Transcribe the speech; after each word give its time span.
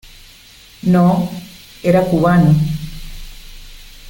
no, 0.81 1.29
era 1.83 2.03
cubano. 2.09 2.55